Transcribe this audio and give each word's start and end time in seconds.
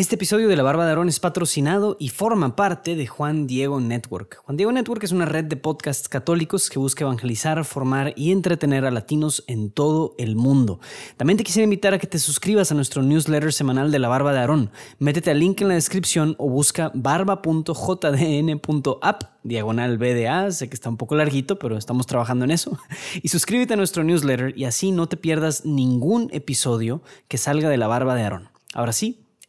Este 0.00 0.14
episodio 0.14 0.48
de 0.48 0.56
La 0.56 0.62
Barba 0.62 0.84
de 0.84 0.90
Aarón 0.92 1.10
es 1.10 1.20
patrocinado 1.20 1.98
y 2.00 2.08
forma 2.08 2.56
parte 2.56 2.96
de 2.96 3.06
Juan 3.06 3.46
Diego 3.46 3.80
Network. 3.80 4.40
Juan 4.46 4.56
Diego 4.56 4.72
Network 4.72 5.04
es 5.04 5.12
una 5.12 5.26
red 5.26 5.44
de 5.44 5.58
podcasts 5.58 6.08
católicos 6.08 6.70
que 6.70 6.78
busca 6.78 7.04
evangelizar, 7.04 7.62
formar 7.66 8.14
y 8.16 8.32
entretener 8.32 8.86
a 8.86 8.90
latinos 8.90 9.44
en 9.46 9.70
todo 9.70 10.14
el 10.16 10.36
mundo. 10.36 10.80
También 11.18 11.36
te 11.36 11.44
quisiera 11.44 11.64
invitar 11.64 11.92
a 11.92 11.98
que 11.98 12.06
te 12.06 12.18
suscribas 12.18 12.72
a 12.72 12.74
nuestro 12.74 13.02
newsletter 13.02 13.52
semanal 13.52 13.92
de 13.92 13.98
La 13.98 14.08
Barba 14.08 14.32
de 14.32 14.38
Aarón. 14.38 14.70
Métete 14.98 15.32
al 15.32 15.38
link 15.38 15.60
en 15.60 15.68
la 15.68 15.74
descripción 15.74 16.34
o 16.38 16.48
busca 16.48 16.90
barba.jdn.app 16.94 17.74
diagonal 19.42 19.98
BDA, 19.98 20.50
sé 20.50 20.70
que 20.70 20.76
está 20.76 20.88
un 20.88 20.96
poco 20.96 21.14
larguito, 21.14 21.58
pero 21.58 21.76
estamos 21.76 22.06
trabajando 22.06 22.46
en 22.46 22.52
eso. 22.52 22.78
Y 23.22 23.28
suscríbete 23.28 23.74
a 23.74 23.76
nuestro 23.76 24.02
newsletter 24.02 24.54
y 24.56 24.64
así 24.64 24.92
no 24.92 25.10
te 25.10 25.18
pierdas 25.18 25.66
ningún 25.66 26.30
episodio 26.32 27.02
que 27.28 27.36
salga 27.36 27.68
de 27.68 27.76
La 27.76 27.86
Barba 27.86 28.14
de 28.14 28.22
Aarón. 28.22 28.48
Ahora 28.72 28.92
sí, 28.92 29.26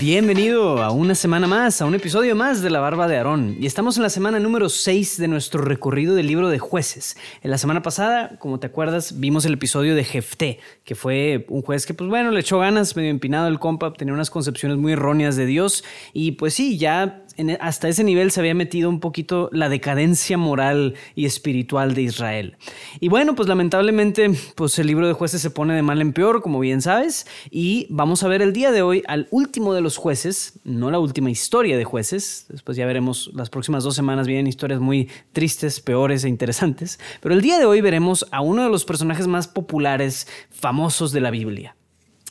Bienvenido 0.00 0.80
a 0.80 0.92
una 0.92 1.16
semana 1.16 1.48
más, 1.48 1.82
a 1.82 1.84
un 1.84 1.96
episodio 1.96 2.36
más 2.36 2.62
de 2.62 2.70
La 2.70 2.78
Barba 2.78 3.08
de 3.08 3.16
Aarón. 3.16 3.56
Y 3.58 3.66
estamos 3.66 3.96
en 3.96 4.04
la 4.04 4.10
semana 4.10 4.38
número 4.38 4.68
6 4.68 5.18
de 5.18 5.26
nuestro 5.26 5.60
recorrido 5.60 6.14
del 6.14 6.28
libro 6.28 6.48
de 6.48 6.60
jueces. 6.60 7.16
En 7.42 7.50
la 7.50 7.58
semana 7.58 7.82
pasada, 7.82 8.38
como 8.38 8.60
te 8.60 8.68
acuerdas, 8.68 9.18
vimos 9.18 9.44
el 9.44 9.54
episodio 9.54 9.96
de 9.96 10.04
Jefté, 10.04 10.60
que 10.84 10.94
fue 10.94 11.46
un 11.48 11.62
juez 11.62 11.84
que, 11.84 11.94
pues 11.94 12.08
bueno, 12.08 12.30
le 12.30 12.38
echó 12.38 12.60
ganas, 12.60 12.94
medio 12.94 13.10
empinado 13.10 13.48
el 13.48 13.58
compa, 13.58 13.92
tenía 13.92 14.14
unas 14.14 14.30
concepciones 14.30 14.78
muy 14.78 14.92
erróneas 14.92 15.34
de 15.34 15.46
Dios. 15.46 15.82
Y 16.12 16.32
pues 16.32 16.54
sí, 16.54 16.78
ya 16.78 17.24
e, 17.38 17.56
hasta 17.60 17.88
ese 17.88 18.04
nivel 18.04 18.30
se 18.30 18.40
había 18.40 18.54
metido 18.54 18.90
un 18.90 19.00
poquito 19.00 19.48
la 19.52 19.68
decadencia 19.68 20.36
moral 20.36 20.94
y 21.14 21.24
espiritual 21.24 21.94
de 21.94 22.02
Israel. 22.02 22.56
Y 23.00 23.08
bueno, 23.08 23.34
pues 23.34 23.48
lamentablemente, 23.48 24.30
pues 24.56 24.78
el 24.78 24.88
libro 24.88 25.06
de 25.06 25.12
jueces 25.12 25.40
se 25.40 25.50
pone 25.50 25.74
de 25.74 25.82
mal 25.82 26.00
en 26.00 26.12
peor, 26.12 26.42
como 26.42 26.58
bien 26.60 26.82
sabes, 26.82 27.26
y 27.50 27.86
vamos 27.90 28.22
a 28.22 28.28
ver 28.28 28.42
el 28.42 28.52
día 28.52 28.72
de 28.72 28.82
hoy 28.82 29.02
al 29.06 29.28
último 29.30 29.72
de 29.72 29.80
los 29.80 29.96
jueces, 29.96 30.58
no 30.64 30.90
la 30.90 30.98
última 30.98 31.30
historia 31.30 31.78
de 31.78 31.84
jueces, 31.84 32.46
después 32.48 32.76
ya 32.76 32.86
veremos, 32.86 33.30
las 33.34 33.50
próximas 33.50 33.84
dos 33.84 33.94
semanas 33.94 34.26
vienen 34.26 34.46
historias 34.46 34.80
muy 34.80 35.08
tristes, 35.32 35.80
peores 35.80 36.24
e 36.24 36.28
interesantes, 36.28 36.98
pero 37.20 37.34
el 37.34 37.40
día 37.40 37.58
de 37.58 37.64
hoy 37.64 37.80
veremos 37.80 38.26
a 38.32 38.40
uno 38.40 38.64
de 38.64 38.70
los 38.70 38.84
personajes 38.84 39.26
más 39.26 39.46
populares, 39.46 40.26
famosos 40.50 41.12
de 41.12 41.20
la 41.20 41.30
Biblia. 41.30 41.76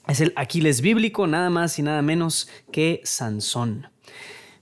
Es 0.08 0.22
el 0.22 0.32
Aquiles 0.38 0.82
bíblico, 0.82 1.28
nada 1.28 1.50
más 1.50 1.78
y 1.80 1.82
nada 1.82 2.02
menos 2.02 2.48
que 2.72 3.02
Sansón. 3.04 3.88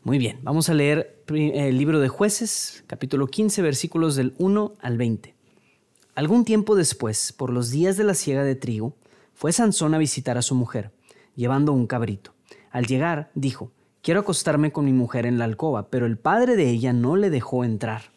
Muy 0.05 0.19
bien, 0.19 0.37
vamos 0.43 0.69
a 0.69 0.75
leer 0.75 1.23
el 1.29 1.79
libro 1.79 1.99
de 1.99 2.09
jueces, 2.09 2.83
capítulo 2.85 3.25
15, 3.25 3.63
versículos 3.63 4.15
del 4.15 4.35
1 4.37 4.75
al 4.79 4.99
20. 4.99 5.33
Algún 6.13 6.45
tiempo 6.45 6.75
después, 6.75 7.33
por 7.33 7.51
los 7.51 7.71
días 7.71 7.97
de 7.97 8.03
la 8.03 8.13
siega 8.13 8.43
de 8.43 8.53
trigo, 8.53 8.95
fue 9.33 9.51
Sansón 9.51 9.95
a 9.95 9.97
visitar 9.97 10.37
a 10.37 10.43
su 10.43 10.53
mujer, 10.53 10.91
llevando 11.35 11.73
un 11.73 11.87
cabrito. 11.87 12.35
Al 12.69 12.85
llegar, 12.85 13.31
dijo, 13.33 13.71
quiero 14.03 14.19
acostarme 14.19 14.71
con 14.71 14.85
mi 14.85 14.93
mujer 14.93 15.25
en 15.25 15.39
la 15.39 15.45
alcoba, 15.45 15.89
pero 15.89 16.05
el 16.05 16.19
padre 16.19 16.55
de 16.55 16.69
ella 16.69 16.93
no 16.93 17.15
le 17.15 17.31
dejó 17.31 17.63
entrar. 17.63 18.11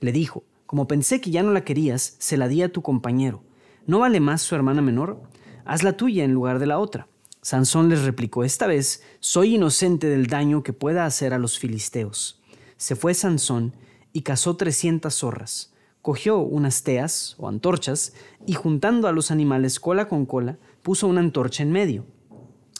Le 0.00 0.12
dijo, 0.12 0.44
como 0.66 0.86
pensé 0.86 1.22
que 1.22 1.30
ya 1.30 1.42
no 1.42 1.50
la 1.50 1.64
querías, 1.64 2.16
se 2.18 2.36
la 2.36 2.46
di 2.46 2.60
a 2.60 2.70
tu 2.70 2.82
compañero. 2.82 3.42
¿No 3.86 4.00
vale 4.00 4.20
más 4.20 4.42
su 4.42 4.54
hermana 4.54 4.82
menor? 4.82 5.22
Haz 5.64 5.82
la 5.82 5.96
tuya 5.96 6.24
en 6.24 6.34
lugar 6.34 6.58
de 6.58 6.66
la 6.66 6.78
otra. 6.78 7.08
Sansón 7.46 7.88
les 7.88 8.02
replicó, 8.02 8.42
esta 8.42 8.66
vez 8.66 9.04
soy 9.20 9.54
inocente 9.54 10.08
del 10.08 10.26
daño 10.26 10.64
que 10.64 10.72
pueda 10.72 11.06
hacer 11.06 11.32
a 11.32 11.38
los 11.38 11.60
filisteos. 11.60 12.42
Se 12.76 12.96
fue 12.96 13.14
Sansón 13.14 13.72
y 14.12 14.22
cazó 14.22 14.56
trescientas 14.56 15.14
zorras, 15.14 15.72
cogió 16.02 16.38
unas 16.38 16.82
teas 16.82 17.36
o 17.38 17.46
antorchas 17.46 18.14
y 18.48 18.54
juntando 18.54 19.06
a 19.06 19.12
los 19.12 19.30
animales 19.30 19.78
cola 19.78 20.08
con 20.08 20.26
cola, 20.26 20.58
puso 20.82 21.06
una 21.06 21.20
antorcha 21.20 21.62
en 21.62 21.70
medio, 21.70 22.04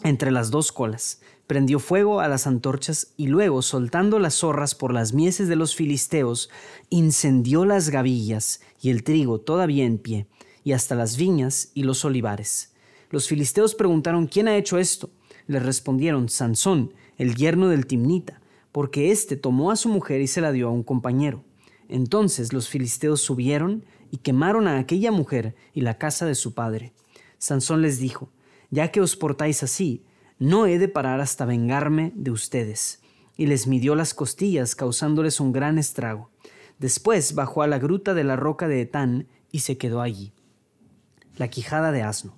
entre 0.03 0.33
las 0.33 0.51
dos 0.51 0.73
colas, 0.73 1.21
prendió 1.47 1.79
fuego 1.79 2.19
a 2.19 2.27
las 2.27 2.49
antorchas 2.49 3.13
y 3.17 3.29
luego, 3.29 3.63
soltando 3.63 4.19
las 4.19 4.35
zorras 4.35 4.75
por 4.75 4.93
las 4.93 5.13
mieses 5.13 5.47
de 5.47 5.55
los 5.55 5.77
filisteos, 5.77 6.51
incendió 6.91 7.67
las 7.67 7.91
gavillas 7.91 8.61
y 8.83 8.91
el 8.91 9.05
trigo 9.05 9.39
todavía 9.39 9.85
en 9.85 9.99
pie, 9.99 10.27
y 10.65 10.73
hasta 10.73 10.97
las 10.97 11.17
viñas 11.17 11.71
y 11.73 11.85
los 11.85 12.05
olivares. 12.05 12.73
Los 13.11 13.29
filisteos 13.29 13.75
preguntaron 13.75 14.27
¿quién 14.27 14.49
ha 14.49 14.57
hecho 14.57 14.79
esto? 14.79 15.11
Le 15.47 15.61
respondieron 15.61 16.29
Sansón, 16.29 16.93
el 17.19 17.35
yerno 17.35 17.69
del 17.69 17.87
Timnita, 17.87 18.41
porque 18.73 19.11
éste 19.11 19.37
tomó 19.37 19.71
a 19.71 19.77
su 19.77 19.89
mujer 19.89 20.21
y 20.21 20.27
se 20.27 20.41
la 20.41 20.53
dio 20.53 20.69
a 20.69 20.73
un 20.73 20.83
compañero. 20.83 21.45
Entonces 21.89 22.53
los 22.53 22.69
filisteos 22.69 23.21
subieron 23.21 23.85
y 24.11 24.19
quemaron 24.19 24.67
a 24.67 24.79
aquella 24.79 25.13
mujer 25.13 25.55
y 25.73 25.83
la 25.83 25.99
casa 25.99 26.27
de 26.27 26.35
su 26.35 26.55
padre. 26.55 26.93
Sansón 27.39 27.83
les 27.83 27.99
dijo, 27.99 28.31
ya 28.71 28.91
que 28.91 29.01
os 29.01 29.17
portáis 29.17 29.63
así, 29.63 30.05
no 30.39 30.67
he 30.67 30.79
de 30.79 30.89
parar 30.89 31.21
hasta 31.21 31.45
vengarme 31.45 32.13
de 32.15 32.31
ustedes. 32.31 33.01
Y 33.37 33.47
les 33.47 33.67
midió 33.67 33.95
las 33.95 34.15
costillas, 34.15 34.75
causándoles 34.75 35.41
un 35.41 35.53
gran 35.53 35.79
estrago. 35.79 36.31
Después 36.79 37.35
bajó 37.35 37.63
a 37.63 37.67
la 37.67 37.79
gruta 37.79 38.15
de 38.15 38.25
la 38.25 38.37
roca 38.37 38.69
de 38.69 38.81
Etán 38.81 39.29
y 39.51 39.61
se 39.61 39.79
quedó 39.79 40.01
allí. 40.01 40.33
La 41.37 41.49
quijada 41.49 41.93
de 41.93 42.03
asno. 42.03 42.37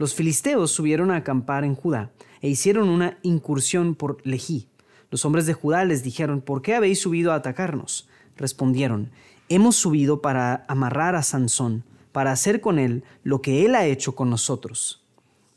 Los 0.00 0.14
filisteos 0.14 0.70
subieron 0.70 1.10
a 1.10 1.16
acampar 1.16 1.62
en 1.62 1.74
Judá 1.74 2.10
e 2.40 2.48
hicieron 2.48 2.88
una 2.88 3.18
incursión 3.20 3.94
por 3.94 4.26
Lejí. 4.26 4.66
Los 5.10 5.26
hombres 5.26 5.44
de 5.44 5.52
Judá 5.52 5.84
les 5.84 6.02
dijeron, 6.02 6.40
¿por 6.40 6.62
qué 6.62 6.74
habéis 6.74 7.02
subido 7.02 7.32
a 7.32 7.34
atacarnos? 7.34 8.08
Respondieron, 8.34 9.10
hemos 9.50 9.76
subido 9.76 10.22
para 10.22 10.64
amarrar 10.68 11.16
a 11.16 11.22
Sansón, 11.22 11.84
para 12.12 12.32
hacer 12.32 12.62
con 12.62 12.78
él 12.78 13.04
lo 13.24 13.42
que 13.42 13.66
él 13.66 13.74
ha 13.74 13.84
hecho 13.84 14.14
con 14.14 14.30
nosotros. 14.30 15.04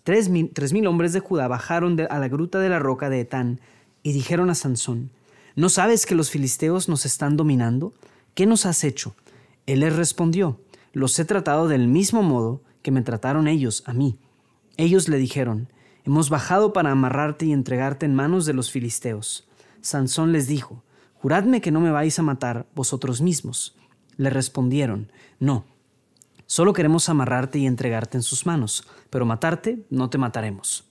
Tres 0.03 0.27
mil, 0.27 0.87
hombres 0.87 1.13
de 1.13 1.21
Judá 1.21 1.47
bajaron 1.47 1.97
a 2.09 2.19
la 2.19 2.27
gruta 2.27 2.59
de 2.59 2.67
la 2.67 2.79
roca 2.79 3.09
de 3.09 3.21
Etán 3.21 3.61
y 4.03 4.11
dijeron 4.11 4.49
a 4.49 4.55
Sansón, 4.55 5.09
¿no 5.55 5.69
sabes 5.69 6.05
que 6.05 6.15
los 6.15 6.29
filisteos 6.29 6.89
nos 6.89 7.05
están 7.05 7.37
dominando? 7.37 7.93
¿Qué 8.35 8.45
nos 8.45 8.65
has 8.65 8.83
hecho? 8.83 9.15
Él 9.67 9.79
les 9.79 9.95
respondió, 9.95 10.59
los 10.91 11.17
he 11.17 11.23
tratado 11.23 11.69
del 11.69 11.87
mismo 11.87 12.23
modo 12.23 12.61
que 12.81 12.91
me 12.91 13.03
trataron 13.03 13.47
ellos 13.47 13.83
a 13.85 13.93
mí. 13.93 14.17
Ellos 14.77 15.07
le 15.07 15.17
dijeron, 15.17 15.69
Hemos 16.05 16.29
bajado 16.29 16.73
para 16.73 16.91
amarrarte 16.91 17.45
y 17.45 17.53
entregarte 17.53 18.05
en 18.05 18.15
manos 18.15 18.45
de 18.45 18.53
los 18.53 18.71
filisteos. 18.71 19.47
Sansón 19.81 20.33
les 20.33 20.47
dijo, 20.47 20.83
Juradme 21.13 21.61
que 21.61 21.71
no 21.71 21.79
me 21.79 21.91
vais 21.91 22.17
a 22.19 22.23
matar 22.23 22.67
vosotros 22.75 23.21
mismos. 23.21 23.77
Le 24.17 24.29
respondieron, 24.29 25.11
No, 25.39 25.65
solo 26.45 26.73
queremos 26.73 27.07
amarrarte 27.07 27.59
y 27.59 27.67
entregarte 27.67 28.17
en 28.17 28.23
sus 28.23 28.45
manos, 28.45 28.85
pero 29.09 29.25
matarte 29.25 29.85
no 29.89 30.09
te 30.09 30.17
mataremos. 30.17 30.89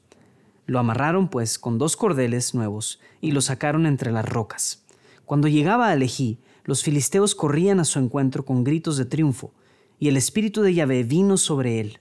Lo 0.67 0.79
amarraron 0.79 1.29
pues 1.29 1.59
con 1.59 1.77
dos 1.77 1.97
cordeles 1.97 2.55
nuevos 2.55 3.01
y 3.21 3.33
lo 3.33 3.41
sacaron 3.41 3.85
entre 3.85 4.13
las 4.13 4.27
rocas. 4.27 4.85
Cuando 5.27 5.49
llegaba 5.49 5.91
a 5.91 5.97
Lejí, 5.97 6.39
los 6.65 6.85
filisteos 6.85 7.35
corrían 7.35 7.81
a 7.81 7.85
su 7.85 7.99
encuentro 7.99 8.45
con 8.45 8.63
gritos 8.63 8.97
de 8.97 9.05
triunfo, 9.05 9.53
y 9.99 10.09
el 10.09 10.17
espíritu 10.17 10.63
de 10.63 10.73
Yahvé 10.73 11.03
vino 11.03 11.37
sobre 11.37 11.81
él 11.81 11.99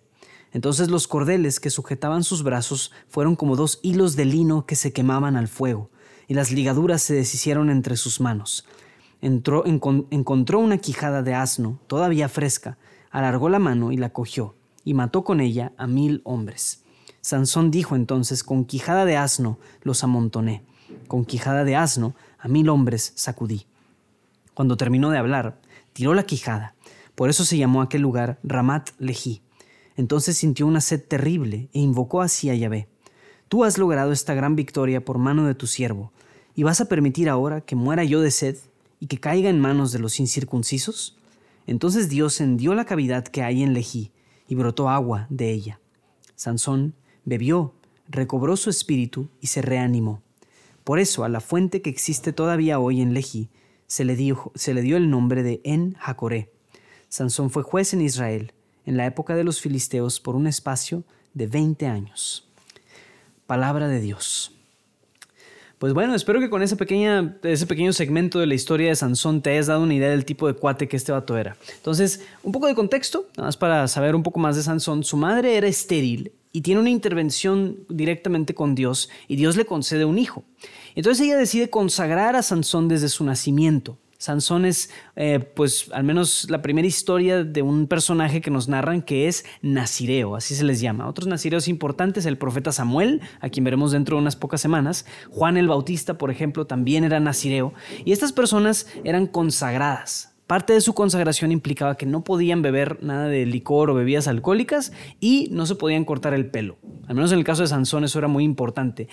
entonces 0.53 0.89
los 0.89 1.07
cordeles 1.07 1.59
que 1.59 1.69
sujetaban 1.69 2.23
sus 2.23 2.43
brazos 2.43 2.91
fueron 3.07 3.35
como 3.35 3.55
dos 3.55 3.79
hilos 3.81 4.15
de 4.15 4.25
lino 4.25 4.65
que 4.65 4.75
se 4.75 4.91
quemaban 4.91 5.37
al 5.37 5.47
fuego, 5.47 5.89
y 6.27 6.33
las 6.33 6.51
ligaduras 6.51 7.01
se 7.01 7.13
deshicieron 7.13 7.69
entre 7.69 7.95
sus 7.95 8.19
manos. 8.19 8.65
Encontró 9.21 10.59
una 10.59 10.77
quijada 10.77 11.23
de 11.23 11.33
asno, 11.33 11.79
todavía 11.87 12.27
fresca, 12.27 12.77
alargó 13.11 13.49
la 13.49 13.59
mano 13.59 13.91
y 13.91 13.97
la 13.97 14.11
cogió, 14.11 14.55
y 14.83 14.93
mató 14.93 15.23
con 15.23 15.39
ella 15.39 15.71
a 15.77 15.87
mil 15.87 16.21
hombres. 16.25 16.83
Sansón 17.21 17.71
dijo 17.71 17.95
entonces, 17.95 18.43
con 18.43 18.65
quijada 18.65 19.05
de 19.05 19.15
asno 19.15 19.59
los 19.83 20.03
amontoné, 20.03 20.63
con 21.07 21.23
quijada 21.23 21.63
de 21.63 21.75
asno 21.75 22.15
a 22.39 22.47
mil 22.47 22.67
hombres 22.69 23.13
sacudí. 23.15 23.67
Cuando 24.53 24.75
terminó 24.75 25.11
de 25.11 25.17
hablar, 25.17 25.61
tiró 25.93 26.13
la 26.13 26.23
quijada, 26.23 26.75
por 27.15 27.29
eso 27.29 27.45
se 27.45 27.57
llamó 27.57 27.81
aquel 27.81 28.01
lugar 28.01 28.39
Ramat 28.43 28.89
Lejí 28.97 29.43
entonces 29.97 30.37
sintió 30.37 30.67
una 30.67 30.81
sed 30.81 31.01
terrible 31.01 31.69
e 31.73 31.79
invocó 31.79 32.21
así 32.21 32.49
a 32.49 32.55
Yahvé. 32.55 32.87
Tú 33.47 33.63
has 33.63 33.77
logrado 33.77 34.11
esta 34.11 34.33
gran 34.33 34.55
victoria 34.55 35.03
por 35.03 35.17
mano 35.17 35.45
de 35.45 35.55
tu 35.55 35.67
siervo, 35.67 36.11
¿y 36.55 36.63
vas 36.63 36.81
a 36.81 36.85
permitir 36.85 37.29
ahora 37.29 37.61
que 37.61 37.75
muera 37.75 38.03
yo 38.03 38.21
de 38.21 38.31
sed 38.31 38.57
y 38.99 39.07
que 39.07 39.19
caiga 39.19 39.49
en 39.49 39.59
manos 39.59 39.91
de 39.91 39.99
los 39.99 40.19
incircuncisos? 40.19 41.17
Entonces 41.67 42.09
Dios 42.09 42.39
hendió 42.41 42.73
la 42.73 42.85
cavidad 42.85 43.23
que 43.25 43.43
hay 43.43 43.63
en 43.63 43.73
Lejí 43.73 44.11
y 44.47 44.55
brotó 44.55 44.89
agua 44.89 45.27
de 45.29 45.51
ella. 45.51 45.79
Sansón 46.35 46.95
bebió, 47.25 47.73
recobró 48.09 48.57
su 48.57 48.69
espíritu 48.69 49.29
y 49.39 49.47
se 49.47 49.61
reanimó. 49.61 50.21
Por 50.83 50.99
eso 50.99 51.23
a 51.23 51.29
la 51.29 51.39
fuente 51.39 51.81
que 51.81 51.89
existe 51.89 52.33
todavía 52.33 52.79
hoy 52.79 53.01
en 53.01 53.13
Lehi 53.13 53.49
se 53.87 54.05
le 54.05 54.15
dio, 54.15 54.51
se 54.55 54.73
le 54.73 54.81
dio 54.81 54.97
el 54.97 55.09
nombre 55.09 55.43
de 55.43 55.61
En 55.63 55.93
Jacoré. 55.95 56.51
Sansón 57.09 57.49
fue 57.49 57.63
juez 57.63 57.93
en 57.93 58.01
Israel 58.01 58.53
en 58.85 58.97
la 58.97 59.05
época 59.05 59.35
de 59.35 59.43
los 59.43 59.61
filisteos 59.61 60.19
por 60.19 60.35
un 60.35 60.47
espacio 60.47 61.03
de 61.33 61.47
20 61.47 61.87
años. 61.87 62.47
Palabra 63.47 63.87
de 63.87 63.99
Dios. 63.99 64.53
Pues 65.81 65.93
bueno, 65.93 66.13
espero 66.13 66.39
que 66.39 66.51
con 66.51 66.61
ese, 66.61 66.77
ese 67.43 67.65
pequeño 67.65 67.91
segmento 67.91 68.37
de 68.37 68.45
la 68.45 68.53
historia 68.53 68.89
de 68.89 68.95
Sansón 68.95 69.41
te 69.41 69.49
hayas 69.49 69.65
dado 69.65 69.81
una 69.81 69.95
idea 69.95 70.11
del 70.11 70.25
tipo 70.25 70.45
de 70.45 70.53
cuate 70.53 70.87
que 70.87 70.95
este 70.95 71.11
vato 71.11 71.35
era. 71.35 71.57
Entonces, 71.75 72.23
un 72.43 72.51
poco 72.51 72.67
de 72.67 72.75
contexto, 72.75 73.27
nada 73.35 73.47
más 73.47 73.57
para 73.57 73.87
saber 73.87 74.13
un 74.13 74.21
poco 74.21 74.39
más 74.39 74.55
de 74.55 74.61
Sansón. 74.61 75.03
Su 75.03 75.17
madre 75.17 75.57
era 75.57 75.67
estéril 75.67 76.33
y 76.51 76.61
tiene 76.61 76.81
una 76.81 76.91
intervención 76.91 77.79
directamente 77.89 78.53
con 78.53 78.75
Dios 78.75 79.09
y 79.27 79.37
Dios 79.37 79.55
le 79.55 79.65
concede 79.65 80.05
un 80.05 80.19
hijo. 80.19 80.43
Entonces 80.93 81.25
ella 81.25 81.37
decide 81.37 81.71
consagrar 81.71 82.35
a 82.35 82.43
Sansón 82.43 82.87
desde 82.87 83.09
su 83.09 83.23
nacimiento. 83.23 83.97
Sansón 84.21 84.65
es, 84.65 84.91
eh, 85.15 85.39
pues, 85.39 85.89
al 85.93 86.03
menos 86.03 86.47
la 86.51 86.61
primera 86.61 86.87
historia 86.87 87.43
de 87.43 87.63
un 87.63 87.87
personaje 87.87 88.39
que 88.39 88.51
nos 88.51 88.67
narran 88.67 89.01
que 89.01 89.27
es 89.27 89.45
Nazireo, 89.63 90.35
así 90.35 90.53
se 90.53 90.63
les 90.63 90.79
llama. 90.79 91.07
Otros 91.07 91.25
Nazireos 91.27 91.67
importantes, 91.67 92.27
el 92.27 92.37
profeta 92.37 92.71
Samuel, 92.71 93.21
a 93.39 93.49
quien 93.49 93.63
veremos 93.63 93.91
dentro 93.91 94.17
de 94.17 94.21
unas 94.21 94.35
pocas 94.35 94.61
semanas. 94.61 95.07
Juan 95.31 95.57
el 95.57 95.67
Bautista, 95.67 96.19
por 96.19 96.29
ejemplo, 96.29 96.67
también 96.67 97.03
era 97.03 97.19
Nazireo. 97.19 97.73
Y 98.05 98.11
estas 98.11 98.31
personas 98.31 98.85
eran 99.03 99.25
consagradas. 99.25 100.35
Parte 100.45 100.73
de 100.73 100.81
su 100.81 100.93
consagración 100.93 101.51
implicaba 101.51 101.95
que 101.95 102.05
no 102.05 102.23
podían 102.23 102.61
beber 102.61 103.01
nada 103.01 103.27
de 103.27 103.47
licor 103.47 103.89
o 103.89 103.95
bebidas 103.95 104.27
alcohólicas 104.27 104.91
y 105.19 105.47
no 105.51 105.65
se 105.65 105.73
podían 105.73 106.05
cortar 106.05 106.35
el 106.35 106.51
pelo. 106.51 106.77
Al 107.07 107.15
menos 107.15 107.31
en 107.31 107.39
el 107.39 107.45
caso 107.45 107.63
de 107.63 107.69
Sansón 107.69 108.03
eso 108.03 108.19
era 108.19 108.27
muy 108.27 108.43
importante. 108.43 109.07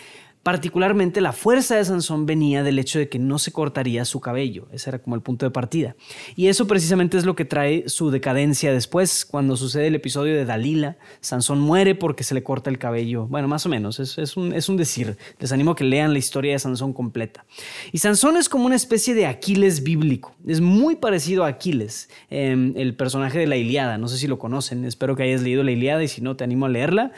Particularmente 0.49 1.21
la 1.21 1.35
fuerza 1.35 1.77
de 1.77 1.85
Sansón 1.85 2.25
venía 2.25 2.63
del 2.63 2.79
hecho 2.79 2.99
de 2.99 3.11
que 3.11 3.19
no 3.19 3.39
se 3.39 3.53
cortaría 3.53 4.07
su 4.07 4.19
cabello. 4.21 4.67
Ese 4.73 4.89
era 4.89 4.99
como 4.99 5.15
el 5.15 5.21
punto 5.21 5.45
de 5.45 5.51
partida. 5.51 5.95
Y 6.37 6.47
eso 6.47 6.67
precisamente 6.67 7.19
es 7.19 7.27
lo 7.27 7.37
que 7.37 7.45
trae 7.45 7.87
su 7.87 8.11
decadencia 8.11 8.73
después, 8.73 9.27
cuando 9.27 9.59
sucede 9.59 9.89
el 9.89 9.95
episodio 9.95 10.35
de 10.35 10.47
Dalila. 10.47 10.97
Sansón 11.21 11.61
muere 11.61 11.95
porque 11.95 12.25
se 12.25 12.33
le 12.35 12.43
corta 12.43 12.71
el 12.71 12.79
cabello. 12.79 13.27
Bueno, 13.27 13.47
más 13.47 13.67
o 13.67 13.69
menos, 13.69 14.01
es, 14.01 14.39
un, 14.39 14.55
es 14.55 14.71
un 14.71 14.79
decir. 14.79 15.19
Les 15.39 15.53
animo 15.53 15.73
a 15.73 15.77
que 15.77 15.85
lean 15.85 16.15
la 16.15 16.19
historia 16.19 16.55
de 16.55 16.59
Sansón 16.59 16.95
completa. 16.95 17.45
Y 17.93 17.99
Sansón 17.99 18.39
es 18.39 18.49
como 18.49 18.65
una 18.65 18.77
especie 18.77 19.15
de 19.15 19.27
Aquiles 19.27 19.83
bíblico. 19.83 20.35
Es 20.47 20.63
muy 20.63 20.97
parecido 20.97 21.45
a 21.45 21.49
Aquiles, 21.49 22.09
em, 22.31 22.73
el 22.75 22.97
personaje 22.97 23.39
de 23.39 23.49
la 23.49 23.57
Iliada. 23.57 23.99
No 23.99 24.09
sé 24.09 24.17
si 24.17 24.27
lo 24.27 24.39
conocen, 24.39 24.87
espero 24.87 25.15
que 25.15 25.25
hayas 25.25 25.43
leído 25.43 25.63
la 25.63 25.73
Iliada 25.73 26.03
y 26.03 26.09
si 26.09 26.23
no, 26.23 26.37
te 26.37 26.45
animo 26.45 26.65
a 26.65 26.71
leerla. 26.71 27.13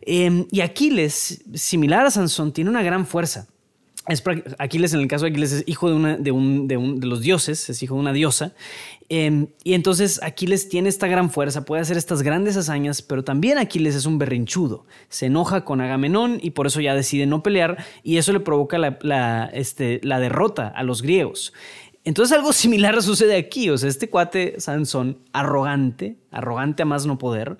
Em, 0.00 0.46
y 0.50 0.62
Aquiles, 0.62 1.44
similar 1.54 2.06
a 2.06 2.10
Sansón, 2.10 2.52
tiene 2.52 2.71
una 2.72 2.82
gran 2.82 3.06
fuerza. 3.06 3.48
Es, 4.08 4.20
Aquiles, 4.58 4.94
en 4.94 5.00
el 5.00 5.06
caso 5.06 5.26
de 5.26 5.30
Aquiles, 5.30 5.52
es 5.52 5.64
hijo 5.68 5.88
de, 5.88 5.94
una, 5.94 6.16
de, 6.16 6.32
un, 6.32 6.66
de, 6.66 6.76
un, 6.76 6.98
de 6.98 7.06
los 7.06 7.20
dioses, 7.20 7.70
es 7.70 7.82
hijo 7.84 7.94
de 7.94 8.00
una 8.00 8.12
diosa. 8.12 8.52
Em, 9.08 9.46
y 9.62 9.74
entonces 9.74 10.20
Aquiles 10.24 10.68
tiene 10.68 10.88
esta 10.88 11.06
gran 11.06 11.30
fuerza, 11.30 11.64
puede 11.64 11.82
hacer 11.82 11.96
estas 11.96 12.22
grandes 12.22 12.56
hazañas, 12.56 13.00
pero 13.00 13.22
también 13.22 13.58
Aquiles 13.58 13.94
es 13.94 14.04
un 14.04 14.18
berrinchudo. 14.18 14.86
Se 15.08 15.26
enoja 15.26 15.64
con 15.64 15.80
Agamenón 15.80 16.40
y 16.42 16.50
por 16.50 16.66
eso 16.66 16.80
ya 16.80 16.96
decide 16.96 17.26
no 17.26 17.44
pelear 17.44 17.84
y 18.02 18.16
eso 18.16 18.32
le 18.32 18.40
provoca 18.40 18.78
la, 18.78 19.50
este, 19.52 20.00
la 20.02 20.18
derrota 20.18 20.66
a 20.66 20.82
los 20.82 21.02
griegos. 21.02 21.52
Entonces 22.04 22.36
algo 22.36 22.52
similar 22.52 23.00
sucede 23.02 23.36
aquí. 23.36 23.70
O 23.70 23.78
sea, 23.78 23.88
este 23.88 24.10
cuate 24.10 24.58
Sansón, 24.58 25.18
arrogante, 25.32 26.16
arrogante 26.32 26.82
a 26.82 26.86
más 26.86 27.06
no 27.06 27.18
poder, 27.18 27.56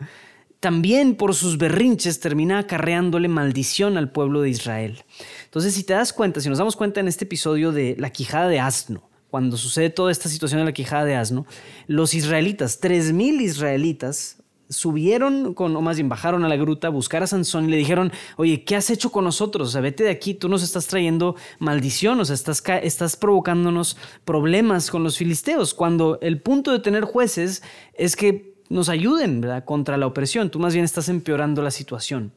también 0.62 1.16
por 1.16 1.34
sus 1.34 1.58
berrinches 1.58 2.20
termina 2.20 2.60
acarreándole 2.60 3.26
maldición 3.26 3.96
al 3.96 4.12
pueblo 4.12 4.42
de 4.42 4.50
Israel. 4.50 5.02
Entonces, 5.42 5.74
si 5.74 5.82
te 5.82 5.92
das 5.92 6.12
cuenta, 6.12 6.40
si 6.40 6.48
nos 6.48 6.58
damos 6.58 6.76
cuenta 6.76 7.00
en 7.00 7.08
este 7.08 7.24
episodio 7.24 7.72
de 7.72 7.96
la 7.98 8.10
quijada 8.10 8.46
de 8.46 8.60
asno, 8.60 9.02
cuando 9.28 9.56
sucede 9.56 9.90
toda 9.90 10.12
esta 10.12 10.28
situación 10.28 10.60
de 10.60 10.66
la 10.66 10.72
quijada 10.72 11.04
de 11.04 11.16
asno, 11.16 11.46
los 11.88 12.14
israelitas, 12.14 12.80
3.000 12.80 13.40
israelitas, 13.40 14.36
subieron 14.68 15.52
con, 15.52 15.74
o 15.74 15.80
más 15.80 15.96
bien 15.96 16.08
bajaron 16.08 16.44
a 16.44 16.48
la 16.48 16.56
gruta 16.56 16.86
a 16.86 16.90
buscar 16.90 17.24
a 17.24 17.26
Sansón 17.26 17.64
y 17.64 17.72
le 17.72 17.76
dijeron, 17.76 18.12
oye, 18.36 18.62
¿qué 18.62 18.76
has 18.76 18.88
hecho 18.88 19.10
con 19.10 19.24
nosotros? 19.24 19.68
O 19.68 19.70
sea, 19.72 19.80
vete 19.80 20.04
de 20.04 20.10
aquí, 20.10 20.32
tú 20.32 20.48
nos 20.48 20.62
estás 20.62 20.86
trayendo 20.86 21.34
maldición, 21.58 22.20
o 22.20 22.24
sea, 22.24 22.34
estás, 22.34 22.62
estás 22.84 23.16
provocándonos 23.16 23.96
problemas 24.24 24.92
con 24.92 25.02
los 25.02 25.18
filisteos, 25.18 25.74
cuando 25.74 26.20
el 26.22 26.40
punto 26.40 26.70
de 26.70 26.78
tener 26.78 27.02
jueces 27.02 27.64
es 27.94 28.14
que 28.14 28.51
nos 28.72 28.88
ayuden 28.88 29.44
contra 29.64 29.96
la 29.96 30.06
opresión. 30.06 30.50
Tú 30.50 30.58
más 30.58 30.72
bien 30.72 30.84
estás 30.84 31.08
empeorando 31.08 31.62
la 31.62 31.70
situación. 31.70 32.32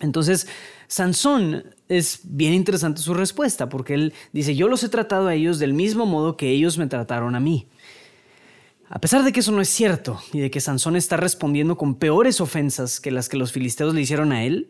Entonces, 0.00 0.46
Sansón 0.88 1.64
es 1.88 2.20
bien 2.24 2.52
interesante 2.52 3.00
su 3.00 3.14
respuesta, 3.14 3.68
porque 3.68 3.94
él 3.94 4.14
dice, 4.32 4.54
yo 4.54 4.68
los 4.68 4.82
he 4.82 4.88
tratado 4.88 5.28
a 5.28 5.34
ellos 5.34 5.58
del 5.58 5.72
mismo 5.72 6.06
modo 6.06 6.36
que 6.36 6.50
ellos 6.50 6.76
me 6.78 6.86
trataron 6.86 7.34
a 7.34 7.40
mí. 7.40 7.68
A 8.88 9.00
pesar 9.00 9.24
de 9.24 9.32
que 9.32 9.40
eso 9.40 9.52
no 9.52 9.60
es 9.60 9.68
cierto 9.68 10.20
y 10.32 10.40
de 10.40 10.50
que 10.50 10.60
Sansón 10.60 10.96
está 10.96 11.16
respondiendo 11.16 11.76
con 11.76 11.96
peores 11.96 12.40
ofensas 12.40 13.00
que 13.00 13.10
las 13.10 13.28
que 13.28 13.36
los 13.36 13.52
filisteos 13.52 13.94
le 13.94 14.00
hicieron 14.00 14.32
a 14.32 14.44
él, 14.44 14.68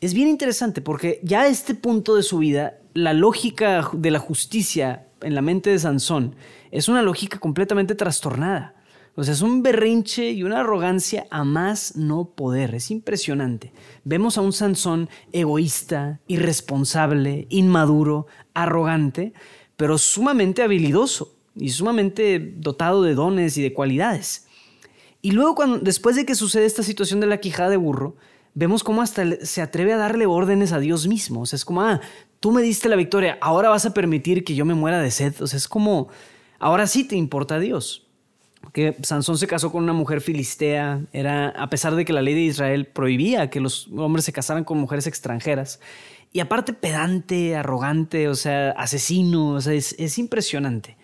es 0.00 0.14
bien 0.14 0.28
interesante 0.28 0.80
porque 0.80 1.20
ya 1.22 1.42
a 1.42 1.46
este 1.46 1.74
punto 1.74 2.16
de 2.16 2.24
su 2.24 2.38
vida, 2.38 2.78
la 2.92 3.12
lógica 3.12 3.88
de 3.92 4.10
la 4.10 4.18
justicia 4.18 5.06
en 5.20 5.34
la 5.34 5.42
mente 5.42 5.70
de 5.70 5.78
Sansón 5.78 6.34
es 6.72 6.88
una 6.88 7.02
lógica 7.02 7.38
completamente 7.38 7.94
trastornada. 7.94 8.74
O 9.14 9.24
sea, 9.24 9.34
es 9.34 9.42
un 9.42 9.62
berrinche 9.62 10.30
y 10.30 10.42
una 10.42 10.60
arrogancia 10.60 11.26
a 11.30 11.44
más 11.44 11.96
no 11.96 12.30
poder. 12.30 12.74
Es 12.74 12.90
impresionante. 12.90 13.72
Vemos 14.04 14.38
a 14.38 14.40
un 14.40 14.54
Sansón 14.54 15.10
egoísta, 15.32 16.20
irresponsable, 16.28 17.46
inmaduro, 17.50 18.26
arrogante, 18.54 19.34
pero 19.76 19.98
sumamente 19.98 20.62
habilidoso 20.62 21.36
y 21.54 21.70
sumamente 21.70 22.54
dotado 22.56 23.02
de 23.02 23.14
dones 23.14 23.58
y 23.58 23.62
de 23.62 23.74
cualidades. 23.74 24.46
Y 25.20 25.32
luego, 25.32 25.54
cuando, 25.54 25.78
después 25.78 26.16
de 26.16 26.24
que 26.24 26.34
sucede 26.34 26.64
esta 26.64 26.82
situación 26.82 27.20
de 27.20 27.26
la 27.26 27.38
quijada 27.38 27.68
de 27.68 27.76
burro, 27.76 28.16
vemos 28.54 28.82
cómo 28.82 29.02
hasta 29.02 29.44
se 29.44 29.60
atreve 29.60 29.92
a 29.92 29.98
darle 29.98 30.24
órdenes 30.24 30.72
a 30.72 30.80
Dios 30.80 31.06
mismo. 31.06 31.42
O 31.42 31.46
sea, 31.46 31.58
es 31.58 31.66
como, 31.66 31.82
ah, 31.82 32.00
tú 32.40 32.50
me 32.50 32.62
diste 32.62 32.88
la 32.88 32.96
victoria, 32.96 33.36
ahora 33.42 33.68
vas 33.68 33.84
a 33.84 33.92
permitir 33.92 34.42
que 34.42 34.54
yo 34.54 34.64
me 34.64 34.74
muera 34.74 35.02
de 35.02 35.10
sed. 35.10 35.34
O 35.42 35.46
sea, 35.46 35.58
es 35.58 35.68
como, 35.68 36.08
ahora 36.58 36.86
sí 36.86 37.04
te 37.04 37.14
importa 37.14 37.58
Dios 37.58 38.01
que 38.72 38.96
Sansón 39.02 39.38
se 39.38 39.46
casó 39.46 39.70
con 39.70 39.82
una 39.82 39.92
mujer 39.92 40.20
filistea, 40.20 41.02
era 41.12 41.48
a 41.50 41.68
pesar 41.68 41.94
de 41.94 42.04
que 42.04 42.12
la 42.12 42.22
ley 42.22 42.34
de 42.34 42.40
Israel 42.42 42.86
prohibía 42.86 43.50
que 43.50 43.60
los 43.60 43.88
hombres 43.96 44.24
se 44.24 44.32
casaran 44.32 44.64
con 44.64 44.78
mujeres 44.78 45.06
extranjeras. 45.06 45.80
Y 46.32 46.40
aparte 46.40 46.72
pedante, 46.72 47.56
arrogante, 47.56 48.28
o 48.28 48.34
sea, 48.34 48.70
asesino, 48.70 49.50
o 49.50 49.60
sea, 49.60 49.74
es, 49.74 49.94
es 49.98 50.18
impresionante. 50.18 50.96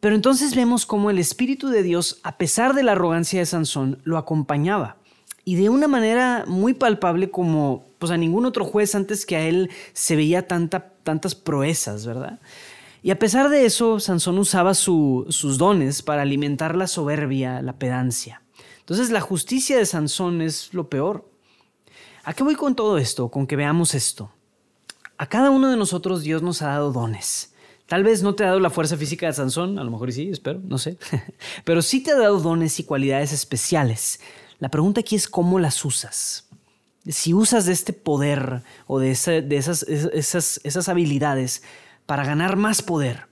Pero 0.00 0.14
entonces 0.14 0.56
vemos 0.56 0.86
cómo 0.86 1.10
el 1.10 1.18
Espíritu 1.18 1.68
de 1.68 1.82
Dios, 1.82 2.20
a 2.22 2.38
pesar 2.38 2.72
de 2.74 2.82
la 2.82 2.92
arrogancia 2.92 3.38
de 3.38 3.46
Sansón, 3.46 4.00
lo 4.04 4.16
acompañaba. 4.16 4.96
Y 5.44 5.56
de 5.56 5.68
una 5.68 5.88
manera 5.88 6.44
muy 6.46 6.72
palpable 6.72 7.30
como 7.30 7.84
pues 7.98 8.10
a 8.10 8.16
ningún 8.16 8.46
otro 8.46 8.64
juez 8.64 8.94
antes 8.94 9.26
que 9.26 9.36
a 9.36 9.46
él 9.46 9.70
se 9.92 10.16
veía 10.16 10.46
tanta, 10.46 10.94
tantas 11.02 11.34
proezas, 11.34 12.06
¿verdad? 12.06 12.40
Y 13.02 13.10
a 13.10 13.18
pesar 13.18 13.48
de 13.48 13.64
eso, 13.64 13.98
Sansón 13.98 14.38
usaba 14.38 14.74
sus 14.74 15.58
dones 15.58 16.02
para 16.02 16.22
alimentar 16.22 16.76
la 16.76 16.86
soberbia, 16.86 17.62
la 17.62 17.78
pedancia. 17.78 18.42
Entonces 18.80 19.10
la 19.10 19.20
justicia 19.20 19.78
de 19.78 19.86
Sansón 19.86 20.42
es 20.42 20.74
lo 20.74 20.90
peor. 20.90 21.30
¿A 22.24 22.34
qué 22.34 22.42
voy 22.42 22.56
con 22.56 22.74
todo 22.74 22.98
esto? 22.98 23.30
Con 23.30 23.46
que 23.46 23.56
veamos 23.56 23.94
esto. 23.94 24.30
A 25.16 25.26
cada 25.26 25.50
uno 25.50 25.70
de 25.70 25.76
nosotros 25.76 26.22
Dios 26.22 26.42
nos 26.42 26.60
ha 26.62 26.68
dado 26.68 26.92
dones. 26.92 27.54
Tal 27.86 28.04
vez 28.04 28.22
no 28.22 28.34
te 28.34 28.44
ha 28.44 28.48
dado 28.48 28.60
la 28.60 28.70
fuerza 28.70 28.96
física 28.96 29.26
de 29.26 29.32
Sansón, 29.32 29.78
a 29.78 29.84
lo 29.84 29.90
mejor 29.90 30.12
sí, 30.12 30.28
espero, 30.30 30.60
no 30.62 30.78
sé. 30.78 30.96
Pero 31.64 31.82
sí 31.82 32.02
te 32.02 32.12
ha 32.12 32.18
dado 32.18 32.38
dones 32.38 32.78
y 32.78 32.84
cualidades 32.84 33.32
especiales. 33.32 34.20
La 34.58 34.68
pregunta 34.68 35.00
aquí 35.00 35.16
es 35.16 35.28
cómo 35.28 35.58
las 35.58 35.84
usas. 35.84 36.48
Si 37.06 37.32
usas 37.32 37.64
de 37.64 37.72
este 37.72 37.92
poder 37.92 38.62
o 38.86 38.98
de, 38.98 39.10
esas, 39.10 39.82
esas 39.82 40.88
habilidades 40.88 41.62
para 42.10 42.24
ganar 42.24 42.56
más 42.56 42.82
poder, 42.82 43.28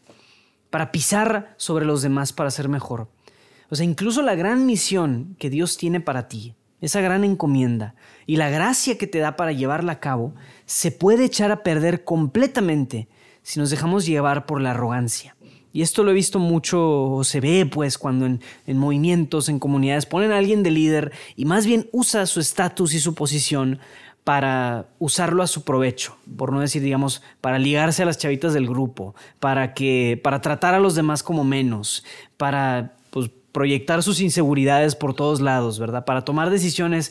para 0.70 0.92
pisar 0.92 1.52
sobre 1.56 1.84
los 1.84 2.00
demás 2.00 2.32
para 2.32 2.52
ser 2.52 2.68
mejor. 2.68 3.10
O 3.70 3.74
sea, 3.74 3.84
incluso 3.84 4.22
la 4.22 4.36
gran 4.36 4.66
misión 4.66 5.34
que 5.40 5.50
Dios 5.50 5.76
tiene 5.76 5.98
para 5.98 6.28
ti, 6.28 6.54
esa 6.80 7.00
gran 7.00 7.24
encomienda 7.24 7.96
y 8.24 8.36
la 8.36 8.50
gracia 8.50 8.96
que 8.96 9.08
te 9.08 9.18
da 9.18 9.34
para 9.34 9.50
llevarla 9.50 9.94
a 9.94 9.98
cabo, 9.98 10.32
se 10.64 10.92
puede 10.92 11.24
echar 11.24 11.50
a 11.50 11.64
perder 11.64 12.04
completamente 12.04 13.08
si 13.42 13.58
nos 13.58 13.70
dejamos 13.70 14.06
llevar 14.06 14.46
por 14.46 14.60
la 14.60 14.70
arrogancia. 14.70 15.34
Y 15.72 15.82
esto 15.82 16.04
lo 16.04 16.12
he 16.12 16.14
visto 16.14 16.38
mucho, 16.38 17.22
se 17.24 17.40
ve 17.40 17.66
pues 17.66 17.98
cuando 17.98 18.26
en, 18.26 18.40
en 18.64 18.78
movimientos, 18.78 19.48
en 19.48 19.58
comunidades 19.58 20.06
ponen 20.06 20.30
a 20.30 20.38
alguien 20.38 20.62
de 20.62 20.70
líder 20.70 21.10
y 21.34 21.46
más 21.46 21.66
bien 21.66 21.88
usa 21.90 22.26
su 22.26 22.38
estatus 22.38 22.94
y 22.94 23.00
su 23.00 23.16
posición 23.16 23.80
para 24.28 24.90
usarlo 24.98 25.42
a 25.42 25.46
su 25.46 25.62
provecho, 25.64 26.18
por 26.36 26.52
no 26.52 26.60
decir, 26.60 26.82
digamos, 26.82 27.22
para 27.40 27.58
ligarse 27.58 28.02
a 28.02 28.04
las 28.04 28.18
chavitas 28.18 28.52
del 28.52 28.68
grupo, 28.68 29.14
para 29.40 29.72
que 29.72 30.20
para 30.22 30.42
tratar 30.42 30.74
a 30.74 30.80
los 30.80 30.94
demás 30.94 31.22
como 31.22 31.44
menos, 31.44 32.04
para 32.36 32.94
pues 33.08 33.30
proyectar 33.52 34.02
sus 34.02 34.20
inseguridades 34.20 34.96
por 34.96 35.14
todos 35.14 35.40
lados, 35.40 35.78
¿verdad? 35.78 36.04
Para 36.04 36.26
tomar 36.26 36.50
decisiones 36.50 37.10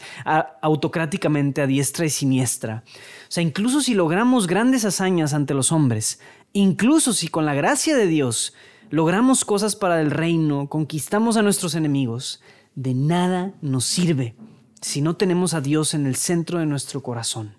autocráticamente 0.62 1.64
a 1.64 1.66
diestra 1.66 2.06
y 2.06 2.12
siniestra. 2.12 2.84
O 2.86 3.32
sea, 3.32 3.42
incluso 3.42 3.82
si 3.82 3.96
logramos 3.96 4.46
grandes 4.46 4.86
hazañas 4.86 5.34
ante 5.34 5.56
los 5.56 5.72
hombres, 5.72 6.20
incluso 6.54 7.14
si 7.14 7.30
con 7.30 7.48
la 7.48 7.56
gracia 7.56 7.98
de 7.98 8.06
Dios 8.06 8.54
logramos 8.92 9.44
cosas 9.44 9.76
para 9.76 10.02
el 10.02 10.12
reino, 10.12 10.70
conquistamos 10.70 11.36
a 11.36 11.42
nuestros 11.42 11.74
enemigos, 11.74 12.44
de 12.76 12.94
nada 12.94 13.54
nos 13.64 13.86
sirve 13.86 14.36
si 14.82 15.02
no 15.02 15.16
tenemos 15.16 15.54
a 15.54 15.62
Dios 15.62 15.94
en 15.94 16.06
el 16.06 16.16
centro 16.16 16.60
de 16.60 16.66
nuestro 16.66 17.02
corazón. 17.02 17.56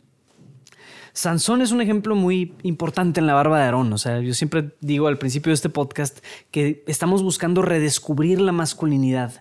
Sansón 1.13 1.63
es 1.63 1.73
un 1.73 1.81
ejemplo 1.81 2.15
muy 2.15 2.55
importante 2.63 3.19
en 3.19 3.27
la 3.27 3.35
barba 3.35 3.59
de 3.59 3.65
Aarón. 3.65 3.93
O 3.93 3.99
sea, 3.99 4.21
yo 4.21 4.35
siempre 4.35 4.71
digo 4.81 5.09
al 5.09 5.19
principio 5.19 5.51
de 5.51 5.55
este 5.55 5.69
podcast 5.69 6.19
que 6.53 6.85
estamos 6.87 7.25
buscando 7.25 7.61
redescubrir 7.63 8.41
la 8.41 8.53
masculinidad. 8.53 9.41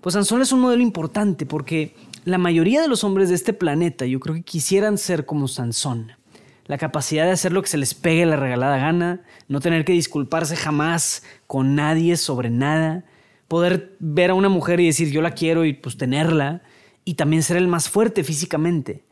Pues 0.00 0.12
Sansón 0.12 0.40
es 0.40 0.52
un 0.52 0.60
modelo 0.60 0.82
importante 0.82 1.44
porque 1.44 1.96
la 2.24 2.38
mayoría 2.38 2.80
de 2.80 2.86
los 2.86 3.02
hombres 3.02 3.28
de 3.28 3.34
este 3.34 3.52
planeta 3.52 4.06
yo 4.06 4.20
creo 4.20 4.36
que 4.36 4.42
quisieran 4.42 4.98
ser 4.98 5.26
como 5.26 5.48
Sansón. 5.48 6.12
La 6.66 6.78
capacidad 6.78 7.24
de 7.24 7.32
hacer 7.32 7.52
lo 7.52 7.62
que 7.62 7.68
se 7.68 7.78
les 7.78 7.94
pegue 7.94 8.24
la 8.24 8.36
regalada 8.36 8.76
gana, 8.78 9.22
no 9.48 9.60
tener 9.60 9.84
que 9.84 9.92
disculparse 9.92 10.54
jamás 10.54 11.24
con 11.48 11.74
nadie 11.74 12.16
sobre 12.16 12.50
nada, 12.50 13.04
poder 13.48 13.96
ver 13.98 14.30
a 14.30 14.34
una 14.34 14.48
mujer 14.48 14.78
y 14.78 14.86
decir 14.86 15.10
yo 15.10 15.22
la 15.22 15.32
quiero 15.32 15.64
y 15.64 15.72
pues 15.72 15.96
tenerla, 15.96 16.62
y 17.06 17.14
también 17.14 17.44
ser 17.44 17.56
el 17.56 17.68
más 17.68 17.88
fuerte 17.88 18.24
físicamente. 18.24 19.04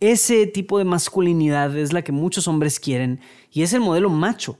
Ese 0.00 0.46
tipo 0.46 0.78
de 0.78 0.84
masculinidad 0.84 1.76
es 1.76 1.92
la 1.92 2.02
que 2.02 2.12
muchos 2.12 2.46
hombres 2.46 2.78
quieren 2.78 3.20
y 3.50 3.62
es 3.62 3.72
el 3.72 3.80
modelo 3.80 4.10
macho, 4.10 4.58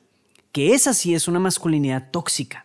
que 0.50 0.72
esa 0.72 0.94
sí 0.94 1.14
es 1.14 1.28
una 1.28 1.38
masculinidad 1.38 2.10
tóxica. 2.10 2.64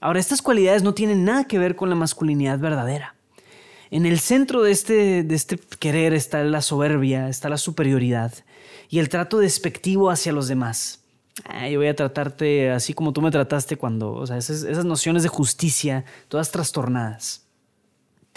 Ahora, 0.00 0.20
estas 0.20 0.40
cualidades 0.42 0.82
no 0.82 0.94
tienen 0.94 1.24
nada 1.24 1.44
que 1.44 1.58
ver 1.58 1.76
con 1.76 1.90
la 1.90 1.94
masculinidad 1.94 2.58
verdadera. 2.58 3.14
En 3.90 4.06
el 4.06 4.18
centro 4.18 4.62
de 4.62 4.72
este, 4.72 5.22
de 5.22 5.34
este 5.34 5.58
querer 5.78 6.14
está 6.14 6.42
la 6.42 6.62
soberbia, 6.62 7.28
está 7.28 7.50
la 7.50 7.58
superioridad 7.58 8.32
y 8.88 8.98
el 9.00 9.10
trato 9.10 9.38
despectivo 9.38 10.10
hacia 10.10 10.32
los 10.32 10.48
demás. 10.48 11.04
yo 11.70 11.78
voy 11.78 11.88
a 11.88 11.94
tratarte 11.94 12.70
así 12.70 12.94
como 12.94 13.12
tú 13.12 13.20
me 13.20 13.30
trataste 13.30 13.76
cuando, 13.76 14.12
o 14.12 14.26
sea, 14.26 14.38
esas 14.38 14.84
nociones 14.86 15.22
de 15.22 15.28
justicia, 15.28 16.06
todas 16.28 16.50
trastornadas 16.50 17.45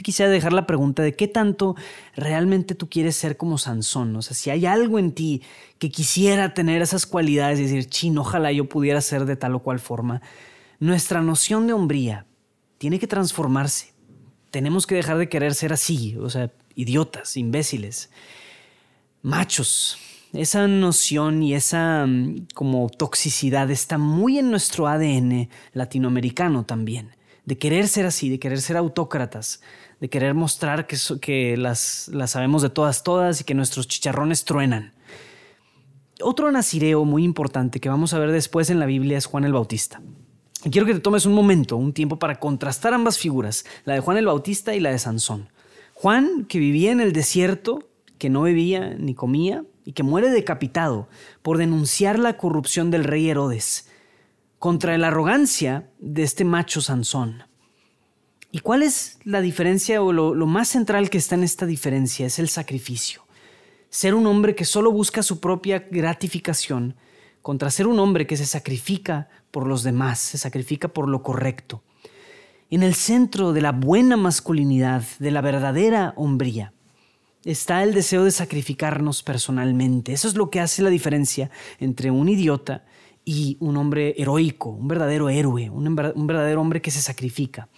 quisiera 0.03 0.32
dejar 0.32 0.53
la 0.53 0.65
pregunta 0.65 1.03
de 1.03 1.15
qué 1.15 1.27
tanto 1.27 1.75
realmente 2.15 2.75
tú 2.75 2.89
quieres 2.89 3.15
ser 3.15 3.38
como 3.38 3.58
Sansón. 3.58 4.15
O 4.15 4.22
sea, 4.22 4.36
si 4.36 4.50
hay 4.50 4.65
algo 4.65 5.00
en 5.00 5.12
ti 5.12 5.41
que 5.77 5.89
quisiera 5.89 6.53
tener 6.53 6.82
esas 6.82 7.06
cualidades 7.06 7.60
y 7.60 7.63
decir, 7.63 7.86
chin, 7.88 8.18
ojalá 8.18 8.51
yo 8.51 8.70
pudiera 8.70 9.01
ser 9.01 9.25
de 9.25 9.36
tal 9.36 9.56
o 9.56 9.60
cual 9.60 9.79
forma. 9.79 10.22
Nuestra 10.79 11.22
noción 11.22 11.68
de 11.68 11.74
hombría 11.74 12.25
tiene 12.77 13.00
que 13.00 13.08
transformarse. 13.08 13.94
Tenemos 14.51 14.88
que 14.88 14.96
dejar 14.96 15.18
de 15.18 15.29
querer 15.29 15.53
ser 15.53 15.74
así, 15.74 16.15
o 16.18 16.29
sea, 16.29 16.51
idiotas, 16.75 17.38
imbéciles, 17.38 18.10
machos. 19.22 19.98
Esa 20.34 20.68
noción 20.68 21.41
y 21.44 21.56
esa 21.56 22.06
mm, 22.06 22.48
como 22.53 22.89
toxicidad 22.89 23.70
está 23.72 23.98
muy 23.98 24.39
en 24.39 24.51
nuestro 24.51 24.88
ADN 24.88 25.50
latinoamericano 25.74 26.65
también 26.65 27.12
de 27.50 27.58
querer 27.58 27.88
ser 27.88 28.06
así, 28.06 28.29
de 28.29 28.38
querer 28.38 28.62
ser 28.62 28.77
autócratas, 28.77 29.62
de 30.00 30.10
querer 30.10 30.34
mostrar 30.34 30.88
que, 30.88 31.58
las, 31.58 32.10
sabemos 32.27 32.62
de 32.62 32.70
todas, 32.70 33.03
todas 33.03 33.41
y 33.41 33.44
que 33.44 33.53
nuestros 33.53 33.88
chicharrones 33.88 34.46
truenan. 34.46 34.94
Otro 36.22 36.51
nacireo 36.51 37.06
muy 37.06 37.24
importante 37.24 37.79
que 37.79 37.89
vamos 37.89 38.13
a 38.13 38.20
ver 38.20 38.32
después 38.32 38.70
en 38.70 38.79
la 38.79 38.86
Biblia 38.86 39.18
es 39.18 39.25
Juan 39.25 39.46
el 39.46 39.53
Bautista. 39.53 40.01
Y 40.63 40.70
quiero 40.70 40.86
que 40.86 40.94
te 40.94 41.00
tomes 41.00 41.25
un 41.25 41.34
momento, 41.34 41.77
un 41.77 41.94
tiempo 41.94 42.20
para 42.20 42.39
contrastar 42.39 42.94
ambas 42.94 43.18
figuras, 43.18 43.65
la 43.86 43.94
de 43.94 44.01
Juan 44.01 44.18
el 44.18 44.25
Bautista 44.25 44.75
y 44.75 44.79
la 44.79 44.91
de 44.91 45.00
Sansón. 45.00 45.50
Juan, 45.94 46.46
que 46.46 46.60
vivía 46.60 46.91
en 46.91 47.00
el 47.00 47.13
desierto, 47.13 47.89
que 48.18 48.29
no 48.29 48.41
bebía 48.41 48.96
ni 48.98 49.15
comía 49.15 49.63
y 49.86 49.94
que 49.94 50.03
muere 50.03 50.29
decapitado 50.29 51.08
por 51.41 51.58
denunciar 51.58 52.20
la 52.20 52.38
corrupción 52.38 52.91
del 52.91 53.06
rey 53.06 53.29
Herodes 53.29 53.89
contra 54.60 54.98
la 54.98 55.08
arrogancia 55.08 55.89
de 56.00 56.24
este 56.24 56.44
macho 56.44 56.82
Sansón. 56.82 57.44
¿Y 58.51 58.60
cuál 58.60 58.82
es 58.82 59.20
la 59.24 59.41
diferencia 59.41 60.01
o 60.01 60.12
lo, 60.12 60.34
más 60.48 60.70
central 60.70 61.10
que 61.10 61.20
está 61.20 61.36
en 61.36 61.44
esta 61.44 61.65
diferencia? 61.65 62.25
Es 62.25 62.39
el 62.39 62.50
sacrificio. 62.50 63.24
Ser 63.89 64.15
un 64.15 64.25
hombre 64.25 64.56
que 64.56 64.65
solo 64.65 64.91
busca 64.91 65.22
su 65.22 65.39
propia 65.39 65.88
gratificación 65.91 66.96
contra 67.41 67.70
ser 67.70 67.88
un 67.88 68.00
hombre 68.00 68.27
que 68.27 68.38
se 68.38 68.46
sacrifica 68.46 69.29
por 69.51 69.68
los 69.68 69.84
demás, 69.84 70.20
se 70.20 70.38
sacrifica 70.38 70.88
por 70.88 71.08
lo 71.08 71.24
correcto. 71.24 71.84
En 72.72 72.84
el 72.84 72.96
centro 72.96 73.53
de 73.53 73.62
la 73.62 73.72
buena 73.72 74.18
masculinidad, 74.18 75.03
de 75.20 75.32
la 75.32 75.41
verdadera 75.41 76.13
hombría, 76.18 76.74
está 77.46 77.84
el 77.84 77.94
deseo 77.94 78.24
de 78.24 78.32
sacrificarnos 78.32 79.24
personalmente. 79.24 80.12
Eso 80.12 80.27
es 80.27 80.36
lo 80.36 80.50
que 80.50 80.60
hace 80.60 80.82
la 80.82 80.89
diferencia 80.89 81.50
entre 81.79 82.12
un 82.12 82.29
idiota 82.29 82.84
y 83.25 83.58
un 83.60 83.77
hombre 83.77 84.15
heroico, 84.18 84.70
un 84.70 84.88
verdadero 84.88 85.29
héroe, 85.29 85.70
un, 85.70 85.96
verdadero 85.96 86.62
hombre 86.62 86.82
que 86.82 86.91
se 86.91 87.01
sacrifica. 87.01 87.70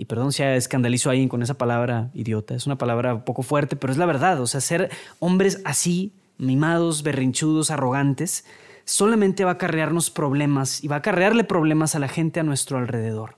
Y 0.00 0.06
perdón 0.06 0.32
si 0.32 0.42
escandalizo 0.42 1.10
a 1.10 1.12
alguien 1.12 1.28
con 1.28 1.42
esa 1.42 1.58
palabra 1.58 2.08
idiota, 2.14 2.54
es 2.54 2.64
una 2.64 2.78
palabra 2.78 3.26
poco 3.26 3.42
fuerte, 3.42 3.76
pero 3.76 3.92
es 3.92 3.98
la 3.98 4.06
verdad. 4.06 4.40
O 4.40 4.46
sea, 4.46 4.62
ser 4.62 4.90
hombres 5.18 5.60
así, 5.66 6.14
mimados, 6.38 7.02
berrinchudos, 7.02 7.70
arrogantes, 7.70 8.46
solamente 8.86 9.44
va 9.44 9.50
a 9.50 9.54
acarrearnos 9.54 10.08
problemas 10.08 10.82
y 10.82 10.88
va 10.88 10.96
a 10.96 10.98
acarrearle 11.00 11.44
problemas 11.44 11.94
a 11.94 11.98
la 11.98 12.08
gente 12.08 12.40
a 12.40 12.44
nuestro 12.44 12.78
alrededor. 12.78 13.36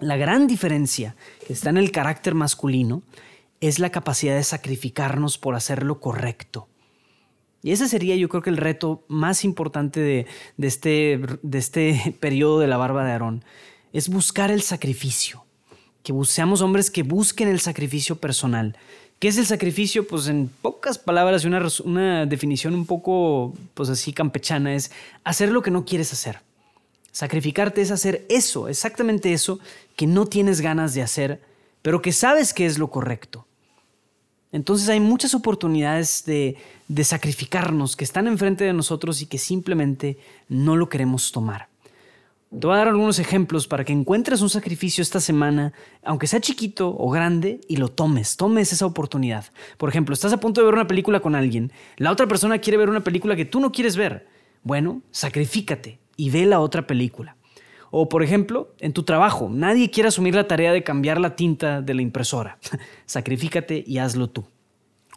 La 0.00 0.16
gran 0.16 0.48
diferencia 0.48 1.14
que 1.46 1.52
está 1.52 1.70
en 1.70 1.76
el 1.76 1.92
carácter 1.92 2.34
masculino 2.34 3.04
es 3.60 3.78
la 3.78 3.90
capacidad 3.90 4.34
de 4.34 4.42
sacrificarnos 4.42 5.38
por 5.38 5.54
hacer 5.54 5.84
lo 5.84 6.00
correcto. 6.00 6.66
Y 7.62 7.70
ese 7.70 7.86
sería 7.86 8.16
yo 8.16 8.28
creo 8.28 8.42
que 8.42 8.50
el 8.50 8.56
reto 8.56 9.04
más 9.06 9.44
importante 9.44 10.00
de, 10.00 10.26
este, 10.58 11.20
de 11.42 11.58
este 11.58 12.16
periodo 12.20 12.58
de 12.58 12.66
la 12.66 12.76
barba 12.76 13.04
de 13.04 13.12
Aarón, 13.12 13.44
es 13.92 14.08
buscar 14.08 14.50
el 14.50 14.62
sacrificio, 14.62 15.45
que 16.06 16.14
seamos 16.24 16.60
hombres 16.62 16.88
que 16.88 17.02
busquen 17.02 17.48
el 17.48 17.58
sacrificio 17.58 18.14
personal. 18.14 18.76
¿Qué 19.18 19.26
es 19.26 19.38
el 19.38 19.46
sacrificio? 19.46 20.06
Pues 20.06 20.28
en 20.28 20.48
pocas 20.62 20.98
palabras 20.98 21.42
y 21.42 21.48
una, 21.48 21.66
una 21.82 22.26
definición 22.26 22.74
un 22.74 22.86
poco, 22.86 23.54
pues 23.74 23.88
así 23.88 24.12
campechana, 24.12 24.76
es 24.76 24.92
hacer 25.24 25.50
lo 25.50 25.62
que 25.62 25.72
no 25.72 25.84
quieres 25.84 26.12
hacer. 26.12 26.38
Sacrificarte 27.10 27.80
es 27.80 27.90
hacer 27.90 28.24
eso, 28.28 28.68
exactamente 28.68 29.32
eso, 29.32 29.58
que 29.96 30.06
no 30.06 30.26
tienes 30.26 30.60
ganas 30.60 30.94
de 30.94 31.02
hacer, 31.02 31.40
pero 31.82 32.00
que 32.00 32.12
sabes 32.12 32.54
que 32.54 32.66
es 32.66 32.78
lo 32.78 32.88
correcto. 32.88 33.44
Entonces 34.52 34.88
hay 34.88 35.00
muchas 35.00 35.34
oportunidades 35.34 36.24
de, 36.24 36.56
sacrificarnos 37.02 37.96
que 37.96 38.04
están 38.04 38.28
enfrente 38.28 38.62
de 38.62 38.72
nosotros 38.72 39.22
y 39.22 39.26
que 39.26 39.38
simplemente 39.38 40.18
no 40.48 40.76
lo 40.76 40.88
queremos 40.88 41.32
tomar. 41.32 41.68
Te 42.58 42.66
voy 42.66 42.74
a 42.74 42.78
dar 42.78 42.88
algunos 42.88 43.18
ejemplos 43.18 43.66
para 43.66 43.84
que 43.84 43.92
encuentres 43.92 44.40
un 44.40 44.48
sacrificio 44.48 45.02
esta 45.02 45.20
semana, 45.20 45.74
aunque 46.02 46.26
sea 46.26 46.40
chiquito 46.40 46.88
o 46.96 47.10
grande, 47.10 47.60
y 47.68 47.76
lo 47.76 47.88
tomes, 47.88 48.38
tomes 48.38 48.72
esa 48.72 48.86
oportunidad. 48.86 49.44
Por 49.76 49.90
ejemplo, 49.90 50.14
estás 50.14 50.32
a 50.32 50.40
punto 50.40 50.62
de 50.62 50.64
ver 50.64 50.74
una 50.74 50.86
película 50.86 51.20
con 51.20 51.34
alguien, 51.34 51.70
la 51.98 52.10
otra 52.10 52.26
persona 52.26 52.58
quiere 52.58 52.78
ver 52.78 52.88
una 52.88 53.04
película 53.04 53.36
que 53.36 53.44
tú 53.44 53.60
no 53.60 53.72
quieres 53.72 53.96
ver. 53.96 54.26
Bueno, 54.62 55.02
sacrifícate 55.10 55.98
y 56.16 56.30
ve 56.30 56.46
la 56.46 56.60
otra 56.60 56.86
película. 56.86 57.36
O 57.90 58.08
por 58.08 58.22
ejemplo, 58.22 58.74
en 58.78 58.94
tu 58.94 59.02
trabajo, 59.02 59.50
nadie 59.52 59.90
quiere 59.90 60.08
asumir 60.08 60.34
la 60.34 60.48
tarea 60.48 60.72
de 60.72 60.82
cambiar 60.82 61.20
la 61.20 61.36
tinta 61.36 61.82
de 61.82 61.92
la 61.92 62.00
impresora. 62.00 62.58
Sacrifícate 63.04 63.84
y 63.86 63.98
hazlo 63.98 64.30
tú. 64.30 64.46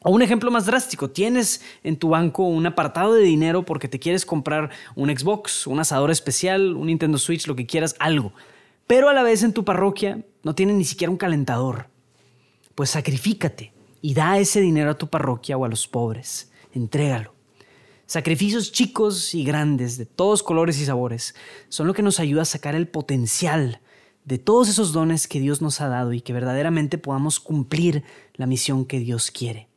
O 0.02 0.12
un 0.12 0.22
ejemplo 0.22 0.50
más 0.50 0.66
drástico, 0.66 1.10
tienes 1.10 1.62
en 1.84 1.98
tu 1.98 2.10
banco 2.10 2.44
un 2.44 2.66
apartado 2.66 3.14
de 3.14 3.24
dinero 3.24 3.66
porque 3.66 3.90
te 3.90 4.00
quieres 4.00 4.26
comprar 4.26 4.70
un 4.96 5.10
Xbox, 5.10 5.68
un 5.68 5.80
asador 5.80 6.10
especial, 6.10 6.76
un 6.76 6.88
Nintendo 6.88 7.18
Switch, 7.18 7.48
lo 7.48 7.56
que 7.56 7.66
quieras, 7.66 7.96
algo. 8.00 8.34
Pero 8.88 9.10
a 9.10 9.14
la 9.14 9.24
vez 9.24 9.44
en 9.44 9.54
tu 9.54 9.66
parroquia 9.66 10.24
no 10.44 10.56
tienes 10.56 10.76
ni 10.76 10.86
siquiera 10.86 11.12
un 11.12 11.18
calentador. 11.18 11.90
Pues 12.76 12.92
sacrifícate 12.92 13.74
y 14.02 14.14
da 14.14 14.40
ese 14.40 14.62
dinero 14.62 14.92
a 14.92 14.98
tu 14.98 15.10
parroquia 15.10 15.58
o 15.58 15.66
a 15.66 15.70
los 15.70 15.88
pobres. 15.88 16.52
Entrégalo. 16.74 17.34
Sacrificios 18.06 18.72
chicos 18.72 19.36
y 19.36 19.44
grandes, 19.44 19.98
de 19.98 20.06
todos 20.06 20.42
colores 20.42 20.80
y 20.80 20.86
sabores, 20.86 21.36
son 21.68 21.86
lo 21.86 21.94
que 21.94 22.02
nos 22.02 22.20
ayuda 22.20 22.42
a 22.42 22.46
sacar 22.46 22.74
el 22.74 22.88
potencial 22.88 23.82
de 24.26 24.38
todos 24.38 24.70
esos 24.70 24.94
dones 24.94 25.28
que 25.28 25.40
Dios 25.40 25.62
nos 25.62 25.82
ha 25.82 25.88
dado 25.90 26.14
y 26.14 26.22
que 26.22 26.34
verdaderamente 26.34 26.98
podamos 26.98 27.40
cumplir 27.40 28.04
la 28.34 28.48
misión 28.48 28.86
que 28.86 29.00
Dios 29.00 29.30
quiere. 29.30 29.69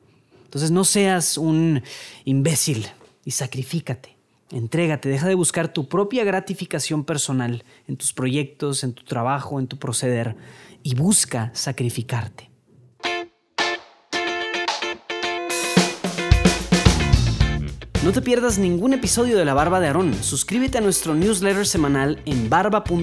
Entonces 0.53 0.71
no 0.71 0.85
seas 0.85 1.39
un 1.39 1.83
imbécil 2.27 2.87
y 3.25 3.31
sacrifícate. 3.31 4.19
Entrégate, 4.51 5.09
deja 5.09 5.27
de 5.27 5.35
buscar 5.35 5.73
tu 5.73 5.89
propia 5.89 6.25
gratificación 6.25 7.05
personal 7.05 7.65
en 7.89 7.97
tus 7.97 8.13
proyectos, 8.13 8.85
en 8.85 8.93
tu 8.93 9.03
trabajo, 9.03 9.59
en 9.59 9.67
tu 9.67 9.79
proceder 9.79 10.37
y 10.83 10.95
busca 10.95 11.51
sacrificarte. 11.55 12.52
No 18.03 18.11
te 18.11 18.21
pierdas 18.21 18.59
ningún 18.59 18.95
episodio 18.95 19.39
de 19.39 19.45
La 19.45 19.55
Barba 19.55 19.79
de 19.79 19.87
Aarón. 19.87 20.13
Suscríbete 20.25 20.79
a 20.79 20.81
nuestro 20.81 21.15
newsletter 21.15 21.65
semanal 21.65 22.21
en 22.25 22.51
barba.jdn.app 22.51 22.95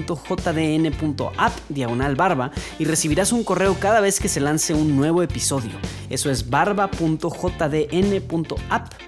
diagonal 1.70 2.16
barba 2.16 2.50
y 2.78 2.84
recibirás 2.84 3.32
un 3.32 3.42
correo 3.42 3.78
cada 3.80 4.02
vez 4.02 4.20
que 4.20 4.28
se 4.28 4.40
lance 4.40 4.74
un 4.74 4.94
nuevo 4.96 5.22
episodio. 5.22 5.70
Eso 6.10 6.30
es 6.30 6.50
barba.jdn.app 6.50 6.92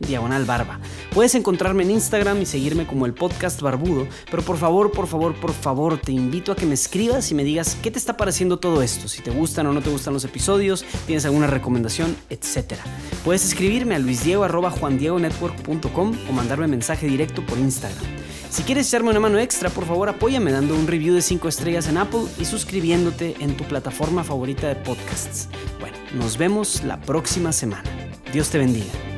diagonal 0.00 0.46
barba. 0.46 0.80
Puedes 1.12 1.34
encontrarme 1.34 1.82
en 1.82 1.90
Instagram 1.90 2.40
y 2.40 2.46
seguirme 2.46 2.86
como 2.86 3.04
el 3.04 3.12
podcast 3.12 3.60
barbudo, 3.60 4.06
pero 4.30 4.42
por 4.42 4.56
favor, 4.56 4.92
por 4.92 5.06
favor, 5.06 5.34
por 5.34 5.52
favor, 5.52 5.98
te 5.98 6.12
invito 6.12 6.52
a 6.52 6.56
que 6.56 6.64
me 6.64 6.72
escribas 6.72 7.30
y 7.32 7.34
me 7.34 7.44
digas 7.44 7.76
qué 7.82 7.90
te 7.90 7.98
está 7.98 8.16
pareciendo 8.16 8.58
todo 8.58 8.80
esto, 8.80 9.08
si 9.08 9.20
te 9.20 9.30
gustan 9.30 9.66
o 9.66 9.74
no 9.74 9.82
te 9.82 9.90
gustan 9.90 10.14
los 10.14 10.24
episodios, 10.24 10.86
tienes 11.06 11.26
alguna 11.26 11.48
recomendación, 11.48 12.16
etc. 12.30 12.76
Puedes 13.24 13.44
escribirme 13.44 13.96
a 13.96 13.98
luisdiego.juandiegonetwork.com 13.98 15.81
o 16.28 16.32
mandarme 16.32 16.66
mensaje 16.66 17.06
directo 17.06 17.44
por 17.44 17.58
Instagram. 17.58 18.04
Si 18.50 18.62
quieres 18.62 18.88
echarme 18.88 19.10
una 19.10 19.20
mano 19.20 19.38
extra, 19.38 19.70
por 19.70 19.86
favor 19.86 20.08
apóyame 20.08 20.52
dando 20.52 20.74
un 20.74 20.86
review 20.86 21.14
de 21.14 21.22
5 21.22 21.48
estrellas 21.48 21.88
en 21.88 21.96
Apple 21.96 22.24
y 22.38 22.44
suscribiéndote 22.44 23.36
en 23.40 23.56
tu 23.56 23.64
plataforma 23.64 24.24
favorita 24.24 24.68
de 24.68 24.76
podcasts. 24.76 25.48
Bueno, 25.80 25.96
nos 26.14 26.36
vemos 26.36 26.84
la 26.84 27.00
próxima 27.00 27.52
semana. 27.52 27.90
Dios 28.32 28.50
te 28.50 28.58
bendiga. 28.58 29.11